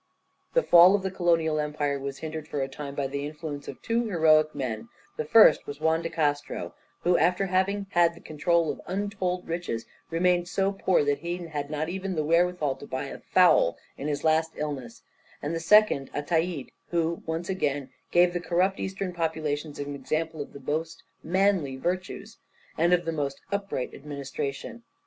The 0.55 0.63
fall 0.63 0.95
of 0.95 1.03
the 1.03 1.11
colonial 1.11 1.59
empire 1.59 1.99
was 1.99 2.17
hindered 2.17 2.47
for 2.47 2.59
a 2.63 2.67
time 2.67 2.95
by 2.95 3.05
the 3.05 3.23
influence 3.23 3.67
of 3.67 3.79
two 3.83 4.05
heroic 4.09 4.55
men, 4.55 4.89
the 5.15 5.25
first 5.25 5.67
was 5.67 5.79
Juan 5.79 6.01
de 6.01 6.09
Castro, 6.09 6.73
who 7.03 7.19
after 7.19 7.45
having 7.45 7.85
had 7.91 8.15
the 8.15 8.19
control 8.19 8.71
of 8.71 8.81
untold 8.87 9.47
riches, 9.47 9.85
remained 10.09 10.47
so 10.47 10.71
poor 10.71 11.03
that 11.05 11.19
he 11.19 11.37
had 11.37 11.69
not 11.69 11.87
even 11.87 12.15
the 12.15 12.23
wherewithal 12.23 12.77
to 12.77 12.87
buy 12.87 13.05
a 13.09 13.19
fowl 13.19 13.77
in 13.95 14.07
his 14.07 14.23
last 14.23 14.53
illness; 14.55 15.03
and 15.39 15.53
the 15.53 15.59
second, 15.59 16.11
Ataïde, 16.13 16.69
who 16.89 17.21
once 17.27 17.47
again 17.47 17.91
gave 18.09 18.33
the 18.33 18.39
corrupt 18.39 18.79
eastern 18.79 19.13
populations 19.13 19.77
an 19.77 19.93
example 19.93 20.41
of 20.41 20.53
the 20.53 20.59
most 20.61 21.03
manly 21.21 21.75
virtues, 21.77 22.39
and 22.75 22.91
of 22.91 23.05
the 23.05 23.11
most 23.11 23.39
upright 23.51 23.93
administration. 23.93 24.81